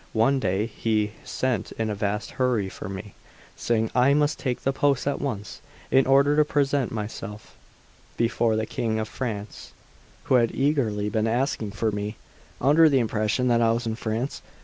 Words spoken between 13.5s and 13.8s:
I